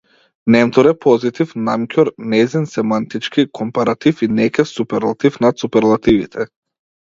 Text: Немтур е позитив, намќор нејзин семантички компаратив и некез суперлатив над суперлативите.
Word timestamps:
Немтур 0.53 0.87
е 0.91 0.93
позитив, 1.07 1.51
намќор 1.67 2.09
нејзин 2.33 2.65
семантички 2.73 3.47
компаратив 3.61 4.25
и 4.29 4.33
некез 4.41 4.75
суперлатив 4.81 5.41
над 5.47 5.63
суперлативите. 5.67 6.51